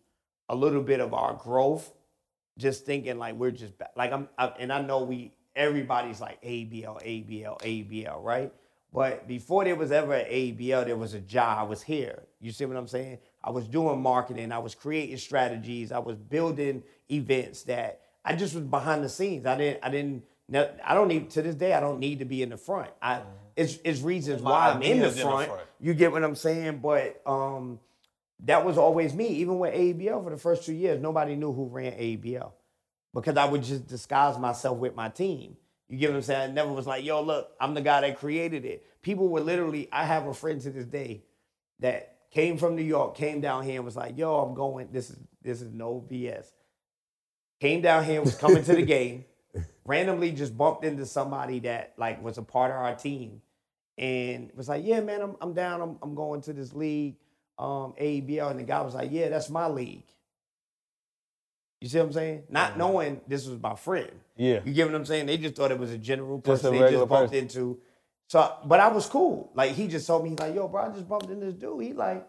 [0.49, 1.93] a little bit of our growth,
[2.57, 7.03] just thinking like we're just like I'm I, and I know we everybody's like ABL
[7.03, 8.51] ABL ABL right.
[8.91, 11.59] But before there was ever an ABL, there was a job.
[11.59, 12.23] I was here.
[12.41, 13.19] You see what I'm saying?
[13.43, 14.51] I was doing marketing.
[14.51, 15.91] I was creating strategies.
[15.91, 19.47] I was building events that I just was behind the scenes.
[19.47, 19.79] I didn't.
[19.83, 20.23] I didn't.
[20.85, 21.73] I don't need to this day.
[21.73, 22.91] I don't need to be in the front.
[23.01, 23.21] I
[23.55, 25.47] it's it's reasons My why I'm in the ideas in the front.
[25.47, 25.61] front.
[25.79, 26.77] You get what I'm saying?
[26.77, 27.79] But um,
[28.45, 29.27] that was always me.
[29.27, 32.51] Even with ABL for the first two years, nobody knew who ran ABL
[33.13, 35.57] because I would just disguise myself with my team.
[35.87, 36.51] You get what I'm saying?
[36.51, 38.85] I never was like, yo, look, I'm the guy that created it.
[39.01, 41.23] People were literally, I have a friend to this day
[41.79, 45.09] that came from New York, came down here and was like, yo, I'm going, this
[45.09, 46.45] is this is no BS.
[47.59, 49.25] Came down here, was coming to the game,
[49.85, 53.41] randomly just bumped into somebody that like was a part of our team
[53.97, 57.15] and was like, yeah, man, I'm, I'm down, I'm, I'm going to this league,
[57.57, 58.51] um, ABL.
[58.51, 60.05] And the guy was like, yeah, that's my league.
[61.81, 62.43] You see what I'm saying?
[62.49, 64.11] Not knowing this was my friend.
[64.37, 64.59] Yeah.
[64.63, 65.25] You get what I'm saying?
[65.25, 67.43] They just thought it was a general person Just a they just bumped person.
[67.47, 67.79] into.
[68.27, 69.51] So, but I was cool.
[69.53, 71.81] Like he just told me, he's like, yo, bro, I just bumped into this dude.
[71.83, 72.27] He like,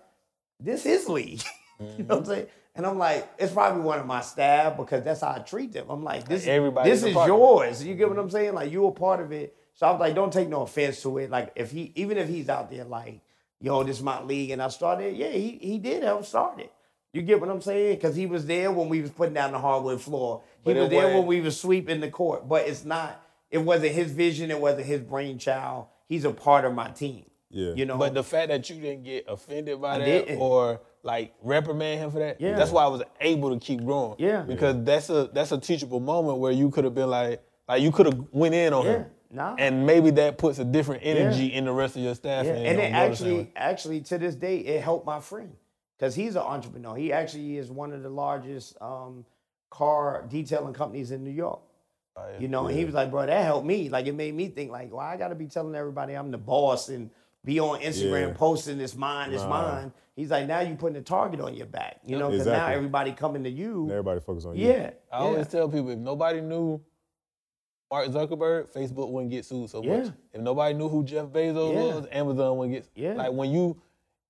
[0.59, 1.43] this is league.
[1.81, 2.47] you know what I'm saying?
[2.75, 5.87] And I'm like, it's probably one of my staff because that's how I treat them.
[5.91, 7.39] I'm like, this, Everybody's this is part of it.
[7.39, 7.85] yours.
[7.85, 8.55] You get what I'm saying?
[8.55, 9.57] Like you a part of it.
[9.75, 11.31] So I was like, don't take no offense to it.
[11.31, 13.21] Like if he, even if he's out there like,
[13.61, 16.73] yo, this is my league, and I started, yeah, he he did help start it.
[17.13, 17.97] You get what I'm saying?
[17.97, 20.43] Because he was there when we was putting down the hardwood floor.
[20.65, 22.49] He was there when we was sweeping the court.
[22.49, 23.21] But it's not.
[23.51, 24.51] It wasn't his vision.
[24.51, 25.87] It wasn't his brainchild.
[26.09, 27.25] He's a part of my team.
[27.51, 27.73] Yeah.
[27.75, 27.99] You know.
[27.99, 30.39] But the fact that you didn't get offended by I that didn't.
[30.39, 32.57] or like reprimand him for that, Yeah.
[32.57, 34.17] that's why I was able to keep growing.
[34.19, 34.43] Yeah.
[34.43, 37.91] Because that's a that's a teachable moment where you could have been like like you
[37.93, 38.93] could have went in on Yeah.
[38.93, 39.07] him.
[39.33, 39.55] Nah.
[39.59, 42.45] And maybe that puts a different energy in the rest of your staff.
[42.47, 43.41] Yeah, And, and it it don't go the same way.
[43.41, 45.53] actually, actually, to this day, it helped my friend
[45.97, 46.97] because he's an entrepreneur.
[46.97, 49.25] He actually is one of the largest um,
[49.71, 51.61] car detailing companies in New York.
[52.17, 52.41] Oh, yeah.
[52.41, 53.89] You know, and he was like, "Bro, that helped me.
[53.89, 56.39] Like, it made me think, like, well, I got to be telling everybody I'm the
[56.39, 57.09] boss and
[57.45, 58.35] be on Instagram Yeah.
[58.35, 59.49] posting this mine, it's Nah.
[59.49, 62.67] mine." He's like, "Now you're putting a target on your back, you know, because now
[62.67, 64.69] everybody coming to you." And everybody focus on you.
[64.69, 65.45] Yeah, I always yeah.
[65.61, 66.81] tell people if nobody knew
[67.91, 70.05] Mark Zuckerberg, Facebook wouldn't get sued so much.
[70.07, 70.11] Yeah.
[70.35, 71.95] If nobody knew who Jeff Bezos Yeah.
[71.95, 72.89] was, Amazon wouldn't get.
[72.95, 73.15] Yeah.
[73.15, 73.81] Like when you,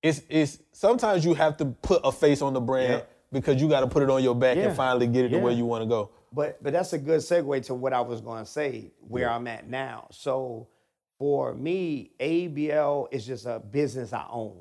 [0.01, 3.01] it's it's sometimes you have to put a face on the brand Yeah.
[3.33, 4.67] because you got to put it on your back Yeah.
[4.69, 5.39] and finally get it Yeah.
[5.39, 6.09] to where you want to go.
[6.31, 9.45] But but that's a good segue to what I was going to say, where I'm
[9.47, 10.07] at now.
[10.11, 10.69] So
[11.19, 14.57] for me, ABL is just a business I own.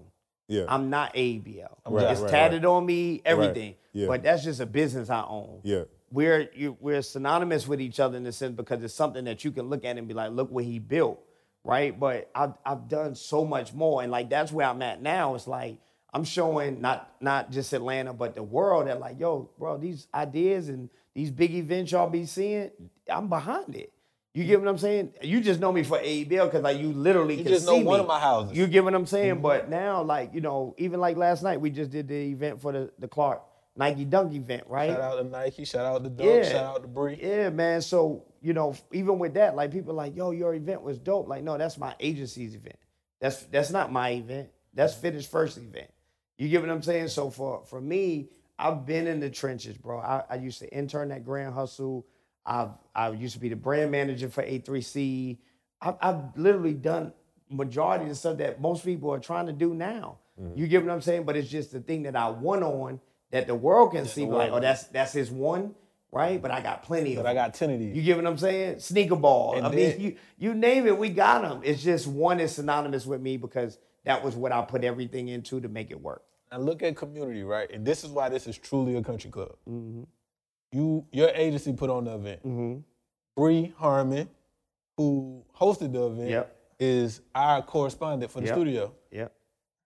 [0.51, 0.65] Yeah.
[0.69, 1.69] I'm not ABL.
[1.87, 3.77] Right, it's right, tatted on me, everything.
[3.93, 4.09] Yeah.
[4.09, 5.61] But that's just a business I own.
[5.63, 5.85] yeah.
[6.13, 9.53] We're you, we're synonymous with each other in the sense because it's something that you
[9.53, 11.21] can look at and be like, look what he built,
[11.63, 11.99] right?
[11.99, 15.37] But I've I've done so much more, and like that's where I'm at now.
[15.37, 15.79] It's like
[16.13, 20.69] I'm showing not not just Atlanta, but the world that like, yo, bro, these ideas
[20.69, 22.73] and these big events y'all be seeing,
[23.09, 23.93] I'm behind it.
[24.33, 25.15] You get what I'm saying?
[25.23, 27.83] You just know me for ABL because like you literally You can just know see
[27.85, 28.03] one me.
[28.03, 28.57] of my houses.
[28.57, 29.35] You get what I'm saying?
[29.35, 29.43] Mm-hmm.
[29.43, 32.71] But now, like you know, even like last night, we just did the event for
[32.73, 33.43] the the Clark
[33.77, 34.91] Nike Dunk event, right?
[34.91, 36.43] Shout out to Nike, shout out to Dunk, Yeah.
[36.45, 37.19] shout out to Bree.
[37.21, 37.83] Yeah, man.
[37.83, 41.27] So, you know, even with that, like people are like, yo, your event was dope.
[41.29, 42.77] Like, no, that's my agency's event.
[43.21, 44.51] That's that's not my event.
[44.75, 45.91] That's Fitness First event.
[46.39, 47.09] You get what I'm saying?
[47.09, 48.29] So for for me,
[48.61, 49.99] I've been in the trenches, bro.
[49.99, 52.07] I, I used to intern at Grand Hustle.
[52.51, 55.39] I've I used to be the brand manager for A3C.
[55.81, 57.13] I've, I've literally done
[57.49, 60.19] majority of the stuff that most people are trying to do now.
[60.57, 61.25] You get what I'm saying?
[61.25, 64.25] But it's just the thing that I won on that the world can see.
[64.25, 65.75] Like, oh, that's that's his one,
[66.11, 66.41] right?
[66.41, 67.23] But I got plenty of.
[67.23, 67.95] But I got 10 of these.
[67.95, 68.79] You get what I'm saying?
[68.79, 69.57] Sneaker ball.
[69.57, 71.61] And I mean, you you name it, we got them.
[71.63, 75.61] It's just one is synonymous with me because that was what I put everything into
[75.61, 76.23] to make it work.
[76.51, 77.71] Now look at community, right?
[77.71, 79.57] And this is why this is truly a country club.
[79.69, 80.05] Mm-hmm.
[80.73, 82.41] You, your agency put on the event.
[82.47, 82.79] Mm-hmm.
[83.37, 84.29] Bree Harmon,
[84.97, 86.57] who hosted the event, Yep.
[86.79, 88.55] is our correspondent for the Yep.
[88.55, 88.93] studio.
[89.11, 89.33] Yep.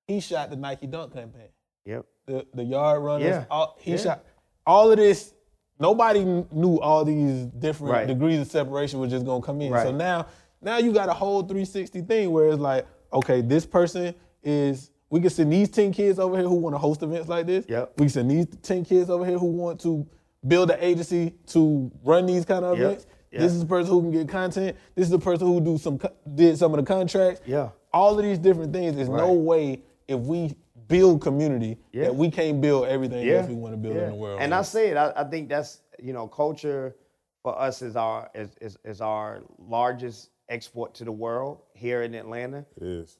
[0.06, 1.48] He shot the Nike Dunk campaign.
[1.86, 2.06] Yep.
[2.26, 3.26] The the yard runners.
[3.28, 3.44] Yeah.
[3.50, 3.96] All, he Yeah.
[3.96, 4.24] shot
[4.66, 5.32] all of this.
[5.78, 8.06] Nobody knew all these different Right.
[8.06, 9.72] degrees of separation was just gonna come in.
[9.72, 9.86] Right.
[9.86, 10.26] So now,
[10.60, 14.90] now you got a whole 360 thing where it's like, okay, this person is.
[15.10, 17.64] We can send these ten kids over here who want to host events like this.
[17.68, 17.92] Yep.
[17.98, 20.04] We can send these ten kids over here who want to
[20.46, 22.84] build an agency to run these kind of Yep.
[22.86, 23.06] events.
[23.32, 23.40] Yep.
[23.42, 24.76] This is the person who can get content.
[24.94, 25.98] This is the person who do some
[26.34, 27.40] did some of the contracts.
[27.46, 27.70] Yeah.
[27.92, 28.96] All of these different things.
[28.96, 30.54] There's no way if we
[30.86, 32.04] build community Yeah.
[32.04, 34.04] that we can't build everything else we want to build yeah.
[34.04, 34.40] in the world.
[34.40, 36.94] And I say it, I, I think that's you know, culture
[37.42, 42.14] for us is our is, is is our largest export to the world here in
[42.14, 43.18] Atlanta, It is.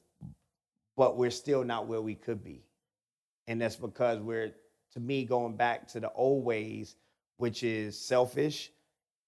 [0.97, 2.63] but we're still not where we could be.
[3.49, 4.55] And that's because we're
[4.93, 6.97] to me going back to the old ways,
[7.37, 8.71] which is selfish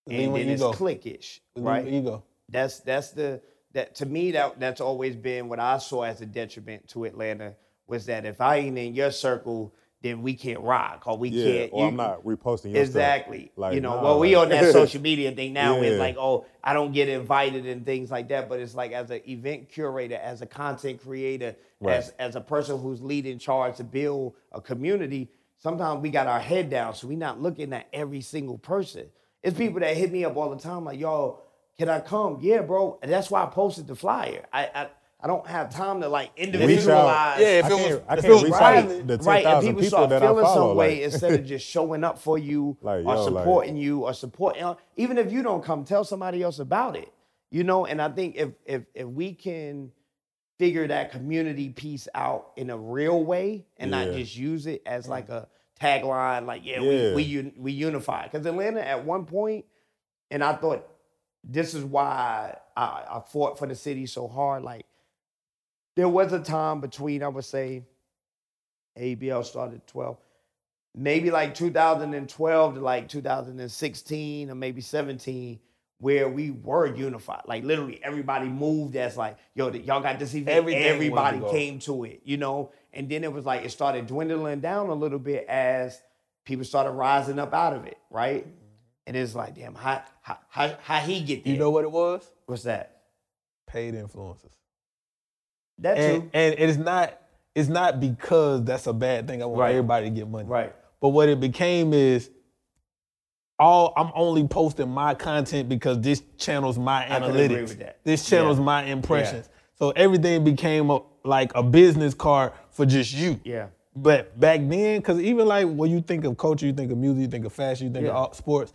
[0.06, 0.72] Lead and then it's ego.
[0.72, 1.86] cliquish, Lead with right?
[1.88, 2.22] Ego.
[2.48, 3.40] That's that's the
[3.72, 7.54] that to me that that's always been what I saw as a detriment to Atlanta
[7.88, 11.44] was that if I ain't in your circle, then we can't rock or we Yeah.
[11.44, 11.72] can't.
[11.72, 12.86] Or you- I'm not reposting your stuff.
[12.86, 13.50] Exactly.
[13.56, 15.80] Like, you know, nah, well, we on that social media thing now.
[15.80, 15.98] It's Yeah.
[15.98, 18.48] like, oh, I don't get invited and things like that.
[18.48, 21.96] But it's like as an event curator, as a content creator, Right.
[21.96, 25.30] as as a person who's leading charge to build a community.
[25.58, 29.06] Sometimes we got our head down, so we not looking at every single person.
[29.42, 31.40] It's people that hit me up all the time, like, yo,
[31.78, 32.38] can I come?
[32.40, 32.98] Yeah, bro.
[33.02, 34.44] And that's why I posted the flyer.
[34.52, 34.88] I I,
[35.20, 37.40] I don't have time to like individualize.
[37.40, 39.82] Yeah, if I it was- I can't reach out the right, and 10,000 people, people
[39.88, 40.68] start that I feeling follow.
[40.70, 43.76] some way like, instead of just showing up for you Like, or yo, like- supporting
[43.76, 44.74] you or supporting.
[44.96, 47.12] Even if you don't come, tell somebody else about it.
[47.50, 49.92] You know, and I think if if if we can
[50.58, 55.06] figure that community piece out in a real way and not just use it as
[55.08, 55.48] like a
[55.80, 57.14] tagline, like yeah, Yeah.
[57.14, 58.24] we we we unify.
[58.24, 59.66] Because Atlanta at one point,
[60.30, 60.86] and I thought
[61.44, 64.62] this is why I, I fought for the city so hard.
[64.62, 64.86] Like
[65.94, 67.84] there was a time between I would say
[68.98, 70.16] ABL started 12,
[70.94, 75.60] maybe like 2012 to like 2016 or maybe 17,
[75.98, 77.42] where we were unified.
[77.46, 80.56] Like literally everybody moved as like, yo, y'all got this event.
[80.56, 82.70] Everything wanted to everybody came to it, you know?
[82.92, 86.00] And then it was like it started dwindling down a little bit as
[86.44, 88.46] people started rising up out of it, right?
[89.06, 91.52] And it's like, damn, how how how, how he get there?
[91.54, 92.28] You know what it was?
[92.46, 93.02] what's that?
[93.66, 94.52] Paid influencers.
[95.78, 96.30] That And, too.
[96.32, 97.18] and it's not
[97.54, 99.42] it's not because that's a bad thing.
[99.42, 99.70] I want Right.
[99.70, 100.46] everybody to get money.
[100.46, 100.74] Right.
[101.00, 102.30] But what it became is
[103.58, 107.44] all I'm only posting my content because this channel's my analytics.
[107.44, 107.98] agree with that.
[108.04, 108.64] This channel's Yeah.
[108.64, 109.48] my impressions.
[109.78, 113.40] So everything became a, like a business card for just you.
[113.44, 113.66] Yeah.
[113.94, 117.22] But back then, because even like when you think of culture, you think of music,
[117.22, 118.14] you think of fashion, you think Yeah.
[118.16, 118.72] of sports.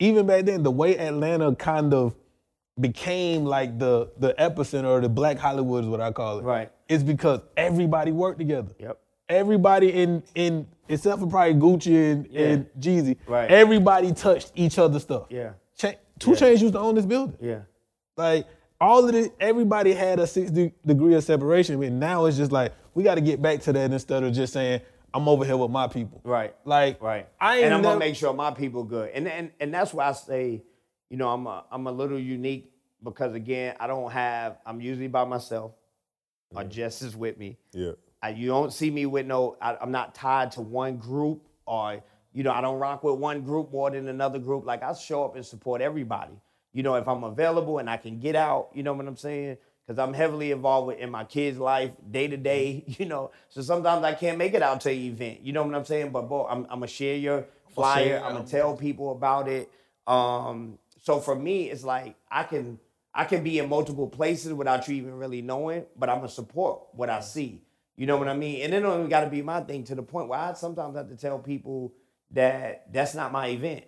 [0.00, 2.14] Even back then, the way Atlanta kind of
[2.80, 6.44] became like the the epicenter or the Black Hollywood is what I call it.
[6.44, 6.70] Right.
[6.88, 8.72] It's because everybody worked together.
[8.78, 8.98] Yep.
[9.28, 12.40] Everybody in in except for probably Gucci and, Yeah.
[12.46, 13.16] and Jeezy.
[13.26, 13.50] Right.
[13.50, 15.26] Everybody touched each other's stuff.
[15.28, 15.52] Yeah.
[15.76, 17.36] Cha- 2 Chainz used to own this building.
[17.40, 17.60] Yeah.
[18.16, 18.46] Like
[18.80, 21.82] all of this, everybody had a six de- degree of separation.
[21.82, 24.52] And now it's just like we got to get back to that instead of just
[24.54, 24.80] saying
[25.12, 26.20] I'm over here with my people.
[26.24, 26.54] Right.
[26.64, 27.28] Like Right.
[27.40, 29.10] I and I'm never, gonna make sure my people good.
[29.10, 30.62] And and and that's why I say,
[31.10, 32.72] you know, I'm a I'm a little unique
[33.04, 35.72] because again, I don't have I'm usually by myself.
[36.54, 37.58] Or Jess is with me.
[37.72, 37.92] yeah.
[38.22, 39.56] I, you don't see me with no.
[39.60, 42.02] I, I'm not tied to one group, or
[42.32, 44.66] you know, I don't rock with one group more than another group.
[44.66, 46.34] Like I show up and support everybody.
[46.72, 49.56] You know, if I'm available and I can get out, you know what I'm saying?
[49.86, 52.84] Because I'm heavily involved with in my kids' life day to day.
[52.98, 55.40] You know, so sometimes I can't make it out to an event.
[55.42, 56.10] You know what I'm saying?
[56.10, 58.20] But boy, I'm, I'm gonna share your flyer.
[58.24, 59.70] I'm gonna tell people about it.
[60.06, 62.78] Um, so for me, it's like I can
[63.14, 66.82] I can be in multiple places without you even really knowing, but I'm gonna support
[66.92, 67.62] what I see.
[67.98, 68.62] You know what I mean?
[68.62, 70.96] And it don't even got to be my thing to the point where I sometimes
[70.96, 71.92] have to tell people
[72.30, 73.86] that that's not my event.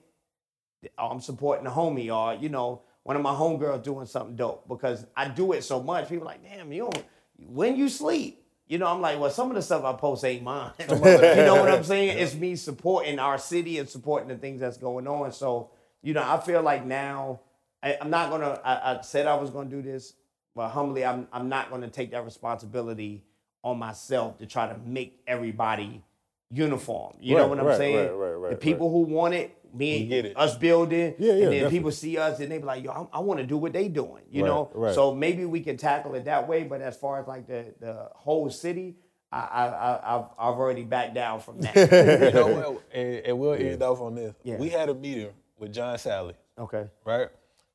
[0.98, 5.06] I'm supporting the homie, or you know, one of my homegirls doing something dope because
[5.16, 6.08] I do it so much.
[6.08, 7.04] People like, damn, you don't
[7.38, 8.44] when you sleep.
[8.66, 10.72] You know, I'm like, well, some of the stuff I post ain't mine.
[10.80, 12.18] you know what I'm saying?
[12.18, 15.30] It's me supporting our city and supporting the things that's going on.
[15.30, 15.70] So,
[16.02, 17.42] you know, I feel like now
[17.80, 18.60] I, I'm not gonna.
[18.64, 20.14] I, I said I was gonna do this,
[20.56, 23.24] but humbly, I'm I'm not gonna take that responsibility
[23.62, 26.02] on myself to try to make everybody
[26.50, 27.14] uniform.
[27.20, 27.96] You know what I'm right, saying?
[27.96, 30.36] right, right, right, the people who want it, me, get it.
[30.36, 31.78] us building, Yeah, yeah, and then definitely.
[31.78, 33.86] people see us and they be like, yo, I, I want to do what they
[33.88, 34.24] doing.
[34.30, 34.94] You Right, know, right.
[34.94, 36.64] so maybe we can tackle it that way.
[36.64, 38.96] But as far as like the the whole city,
[39.30, 41.76] I I, I I've I've already backed down from that.
[42.34, 42.80] you know?
[42.92, 44.34] And, and we'll end off on this.
[44.42, 44.56] Yeah.
[44.56, 46.86] We had a meeting with John Salley, okay.
[47.04, 47.28] right?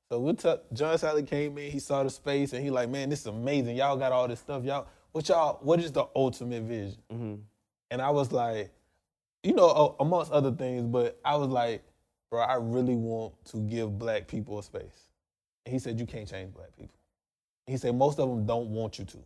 [0.09, 3.07] So we t- John Salley came in, he saw the space, and he like, man,
[3.09, 3.77] this is amazing.
[3.77, 4.63] Y'all got all this stuff.
[4.65, 6.97] Y'all, what y'all, what is the ultimate vision?
[7.09, 7.35] Mm-hmm.
[7.89, 8.69] And I was like,
[9.43, 11.85] you know, amongst other things, but I was like,
[12.29, 15.07] bro, I really want to give black people a space.
[15.65, 16.99] And he said, you can't change black people.
[17.65, 19.17] He said, most of them don't want you to.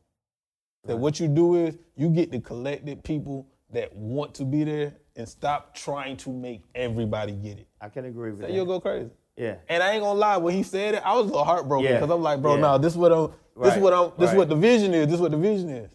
[0.85, 4.93] That what you do is you get the collected people that want to be there
[5.15, 7.67] and stop trying to make everybody get it.
[7.81, 8.55] I can agree with Then that.
[8.55, 9.09] you'll go crazy.
[9.39, 9.55] Yeah.
[9.69, 11.93] And I ain't gonna lie, when he said it, I was a little heartbroken Yeah.
[11.99, 12.61] because I'm like, bro, Yeah.
[12.61, 13.27] no, this what I'm,
[13.59, 13.81] this Right.
[13.81, 14.37] what I'm, this Right.
[14.37, 15.07] what the vision is.
[15.07, 15.89] This what the vision is.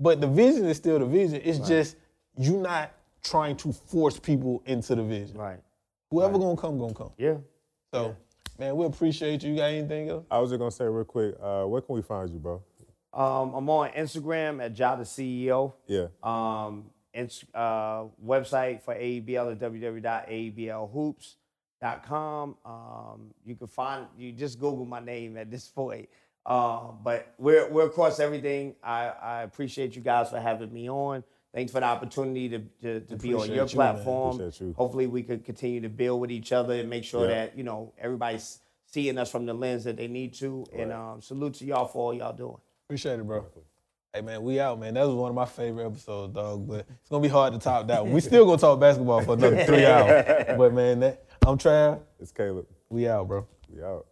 [0.00, 1.40] But the vision is still the vision.
[1.44, 1.96] It's just
[2.36, 2.90] you not
[3.22, 5.38] trying to force people into the vision.
[5.38, 5.60] Right.
[6.10, 7.12] Whoever gonna come, gonna come.
[7.16, 7.36] Yeah.
[7.94, 8.16] So,
[8.58, 9.50] man, we appreciate you.
[9.50, 10.24] You got anything else?
[10.30, 12.62] I was just gonna say real quick, uh, where can we find you, bro?
[13.12, 15.74] Um, I'm on Instagram at Jah the CEO.
[15.86, 16.06] Yeah.
[16.22, 19.50] Um, ins- uh, website for AEBL
[21.82, 22.56] is www.aeblhoops.com.
[22.64, 26.08] Um, you can find you just Google my name at this point.
[26.46, 28.74] Um, but we're we're across everything.
[28.82, 31.22] I, I appreciate you guys for having me on.
[31.54, 34.40] Thanks for the opportunity to to, to be on your you, platform.
[34.40, 34.74] You.
[34.76, 37.34] Hopefully, we could continue to build with each other and make sure Yeah.
[37.46, 40.64] that you know everybody's seeing us from the lens that they need to.
[40.72, 42.56] And um, salute to y'all for all y'all doing.
[42.86, 43.46] Appreciate it, bro.
[44.12, 44.94] Hey man, we out, man.
[44.94, 46.66] That was one of my favorite episodes, dog.
[46.66, 48.12] But it's gonna be hard to top that one.
[48.12, 50.56] We still gonna talk basketball for another three hours.
[50.56, 52.00] But man, that, I'm Trav.
[52.20, 52.66] It's Caleb.
[52.90, 53.46] We out, bro.
[53.68, 54.06] We out.